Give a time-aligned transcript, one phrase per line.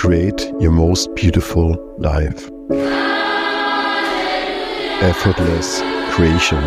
[0.00, 2.50] create your most beautiful life.
[5.02, 5.82] Effortless
[6.14, 6.62] creation.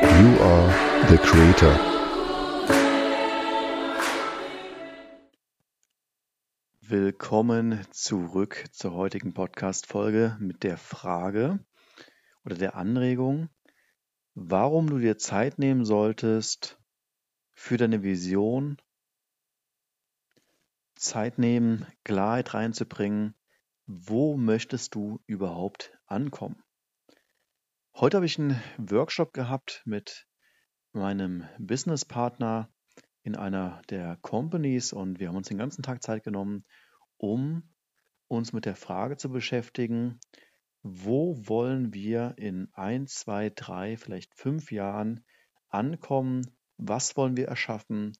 [0.00, 0.68] You are
[1.08, 1.74] the creator.
[6.82, 11.58] Willkommen zurück zur heutigen Podcast-Folge mit der Frage
[12.44, 13.48] oder der Anregung,
[14.36, 16.78] warum du dir Zeit nehmen solltest
[17.54, 18.76] für deine Vision
[20.98, 23.34] Zeit nehmen, Klarheit reinzubringen,
[23.86, 26.62] wo möchtest du überhaupt ankommen?
[27.94, 30.26] Heute habe ich einen Workshop gehabt mit
[30.92, 32.68] meinem Businesspartner
[33.22, 36.64] in einer der Companies und wir haben uns den ganzen Tag Zeit genommen,
[37.16, 37.74] um
[38.26, 40.20] uns mit der Frage zu beschäftigen,
[40.82, 45.24] wo wollen wir in ein, zwei, drei, vielleicht fünf Jahren
[45.68, 46.42] ankommen?
[46.76, 48.12] Was wollen wir erschaffen?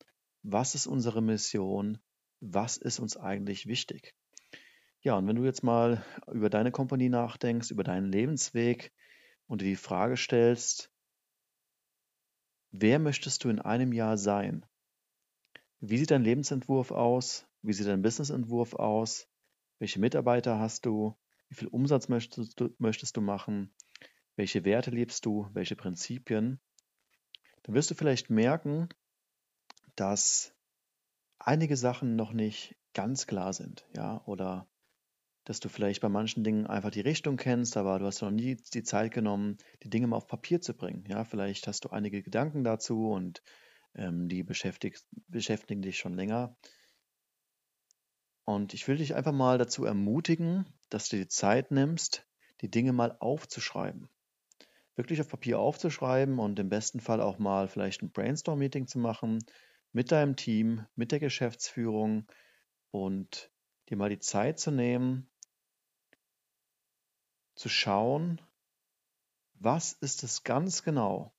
[0.43, 1.99] Was ist unsere Mission?
[2.41, 4.15] Was ist uns eigentlich wichtig?
[5.01, 8.93] Ja, und wenn du jetzt mal über deine Kompanie nachdenkst, über deinen Lebensweg
[9.47, 10.91] und die Frage stellst,
[12.71, 14.67] wer möchtest du in einem Jahr sein?
[15.81, 17.47] Wie sieht dein Lebensentwurf aus?
[17.63, 19.29] Wie sieht dein Businessentwurf aus?
[19.79, 21.17] Welche Mitarbeiter hast du?
[21.49, 23.73] Wie viel Umsatz möchtest du, möchtest du machen?
[24.35, 25.49] Welche Werte liebst du?
[25.53, 26.61] Welche Prinzipien?
[27.63, 28.89] Dann wirst du vielleicht merken,
[29.95, 30.55] dass
[31.39, 34.69] einige Sachen noch nicht ganz klar sind, ja, oder
[35.45, 38.57] dass du vielleicht bei manchen Dingen einfach die Richtung kennst, aber du hast noch nie
[38.75, 41.05] die Zeit genommen, die Dinge mal auf Papier zu bringen.
[41.09, 43.43] Ja, vielleicht hast du einige Gedanken dazu und
[43.95, 46.55] ähm, die beschäftigen dich schon länger.
[48.45, 52.27] Und ich will dich einfach mal dazu ermutigen, dass du die Zeit nimmst,
[52.61, 54.09] die Dinge mal aufzuschreiben.
[54.97, 59.39] Wirklich auf Papier aufzuschreiben und im besten Fall auch mal vielleicht ein Brainstorm-Meeting zu machen,
[59.93, 62.27] mit deinem Team, mit der Geschäftsführung
[62.91, 63.51] und
[63.89, 65.31] dir mal die Zeit zu nehmen,
[67.55, 68.41] zu schauen,
[69.55, 71.35] was ist es ganz genau?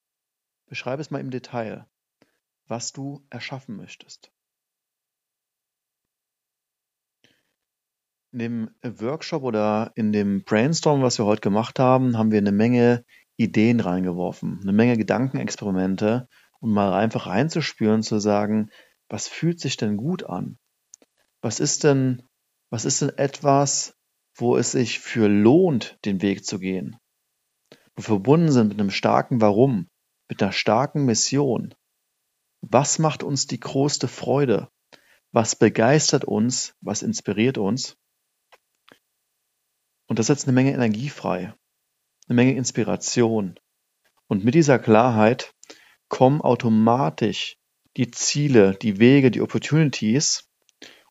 [0.66, 1.88] Beschreibe es mal im Detail,
[2.68, 4.32] was du erschaffen möchtest.
[8.32, 12.52] In dem Workshop oder in dem Brainstorm, was wir heute gemacht haben, haben wir eine
[12.52, 13.04] Menge
[13.38, 16.28] Ideen reingeworfen, eine Menge Gedankenexperimente
[16.60, 18.70] und mal einfach reinzuspüren, zu sagen,
[19.10, 20.58] was fühlt sich denn gut an?
[21.42, 22.24] Was ist denn,
[22.70, 23.96] was ist denn etwas,
[24.36, 26.98] wo es sich für lohnt, den Weg zu gehen?
[27.96, 29.88] Wo verbunden sind mit einem starken Warum,
[30.30, 31.74] mit einer starken Mission.
[32.62, 34.70] Was macht uns die größte Freude?
[35.32, 36.76] Was begeistert uns?
[36.82, 37.98] Was inspiriert uns?
[40.08, 41.54] Und das setzt eine Menge Energie frei,
[42.28, 43.60] eine Menge Inspiration.
[44.28, 45.54] Und mit dieser Klarheit
[46.10, 47.58] kommen automatisch
[47.98, 50.50] die Ziele, die Wege, die Opportunities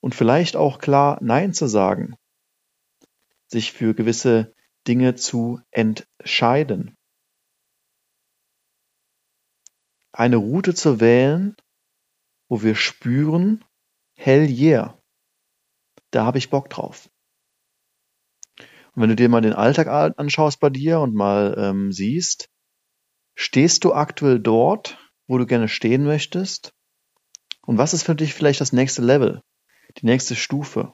[0.00, 2.16] und vielleicht auch klar Nein zu sagen,
[3.46, 4.54] sich für gewisse
[4.86, 6.96] Dinge zu entscheiden.
[10.12, 11.56] Eine Route zu wählen,
[12.48, 13.64] wo wir spüren,
[14.14, 14.98] hell yeah,
[16.10, 17.10] da habe ich Bock drauf.
[18.58, 19.86] Und wenn du dir mal den Alltag
[20.18, 22.50] anschaust bei dir und mal ähm, siehst,
[23.40, 26.74] Stehst du aktuell dort, wo du gerne stehen möchtest?
[27.62, 29.44] Und was ist für dich vielleicht das nächste Level,
[29.98, 30.92] die nächste Stufe,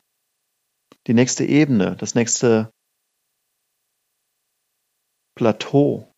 [1.07, 2.71] die nächste Ebene, das nächste
[5.35, 6.15] Plateau,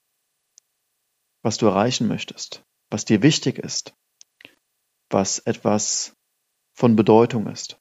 [1.45, 3.95] was du erreichen möchtest, was dir wichtig ist,
[5.09, 6.17] was etwas
[6.75, 7.81] von Bedeutung ist?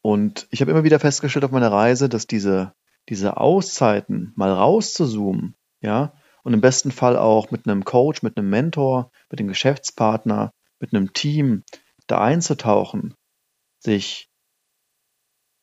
[0.00, 2.72] Und ich habe immer wieder festgestellt auf meiner Reise, dass diese,
[3.08, 8.48] diese Auszeiten, mal rauszuzoomen, ja, und im besten Fall auch mit einem Coach, mit einem
[8.48, 10.50] Mentor, mit einem Geschäftspartner,
[10.80, 11.62] mit einem Team
[12.06, 13.14] da einzutauchen,
[13.80, 14.28] sich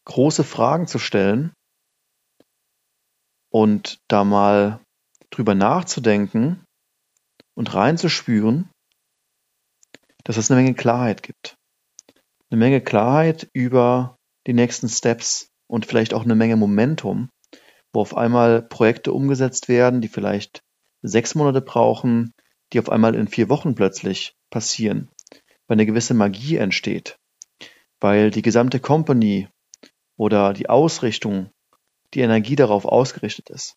[0.05, 1.53] große Fragen zu stellen
[3.49, 4.79] und da mal
[5.31, 6.63] drüber nachzudenken
[7.55, 8.69] und reinzuspüren,
[10.23, 11.55] dass es eine Menge Klarheit gibt.
[12.49, 17.29] Eine Menge Klarheit über die nächsten Steps und vielleicht auch eine Menge Momentum,
[17.93, 20.63] wo auf einmal Projekte umgesetzt werden, die vielleicht
[21.01, 22.33] sechs Monate brauchen,
[22.73, 25.09] die auf einmal in vier Wochen plötzlich passieren,
[25.67, 27.17] weil eine gewisse Magie entsteht,
[27.99, 29.49] weil die gesamte Company
[30.17, 31.49] oder die Ausrichtung,
[32.13, 33.75] die Energie darauf ausgerichtet ist.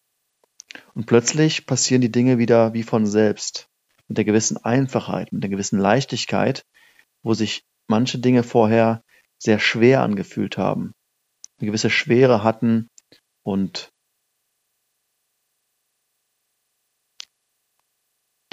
[0.94, 3.68] Und plötzlich passieren die Dinge wieder wie von selbst,
[4.08, 6.64] mit der gewissen Einfachheit, mit der gewissen Leichtigkeit,
[7.22, 9.02] wo sich manche Dinge vorher
[9.38, 10.94] sehr schwer angefühlt haben,
[11.58, 12.88] eine gewisse Schwere hatten
[13.42, 13.93] und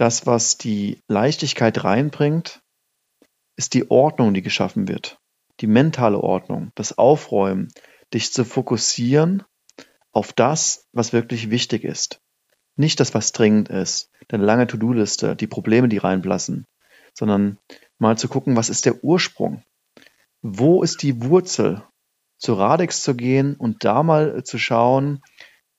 [0.02, 2.64] Das, was die Leichtigkeit reinbringt,
[3.56, 5.20] ist die Ordnung, die geschaffen wird.
[5.60, 7.68] die mentale Ordnung, das Aufräumen,
[8.16, 9.44] dich zu fokussieren
[10.12, 12.20] auf das, was wirklich wichtig ist.
[12.76, 16.66] Nicht das, was dringend ist, deine lange To-Do-Liste, die Probleme, die reinblassen,
[17.14, 17.60] sondern
[18.00, 19.62] mal zu gucken, was ist der Ursprung?
[20.42, 21.84] Wo ist die Wurzel?
[22.40, 25.22] Zu Radix zu gehen und da mal zu schauen,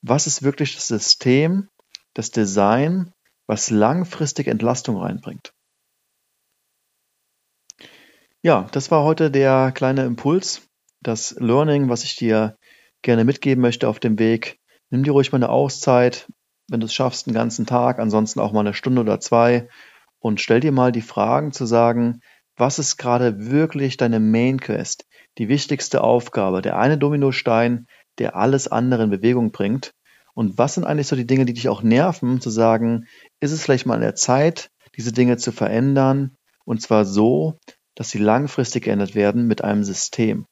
[0.01, 1.69] was ist wirklich das System,
[2.15, 3.13] das Design,
[3.47, 5.53] was langfristig Entlastung reinbringt.
[8.43, 10.69] Ja, das war heute der kleine Impuls,
[11.00, 12.56] das Learning, was ich dir
[13.03, 14.59] gerne mitgeben möchte auf dem Weg.
[14.91, 16.29] Nimm dir ruhig mal eine Auszeit,
[16.69, 19.69] wenn du es schaffst, einen ganzen Tag, ansonsten auch mal eine Stunde oder zwei
[20.19, 22.21] und stell dir mal die Fragen zu sagen,
[22.56, 25.06] was ist gerade wirklich deine Main Quest,
[25.39, 27.87] die wichtigste Aufgabe, der eine Dominostein,
[28.19, 29.94] der alles andere in Bewegung bringt
[30.35, 33.06] und was sind eigentlich so die Dinge, die dich auch nerven, zu sagen,
[33.43, 37.59] ist es vielleicht mal an der Zeit, diese Dinge zu verändern und zwar so,
[37.94, 40.47] dass sie langfristig geändert werden mit einem System.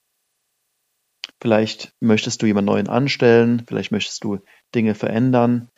[1.40, 4.40] Vielleicht möchtest du jemanden neuen anstellen, vielleicht möchtest du
[4.74, 5.70] Dinge verändern.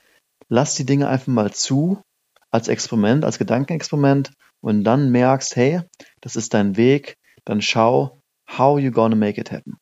[0.49, 2.03] Lass die Dinge einfach mal zu
[2.51, 5.83] als Experiment, als Gedankenexperiment und dann merkst, hey,
[6.21, 8.21] das ist dein Weg, dann schau,
[8.59, 9.79] how you gonna make it happen.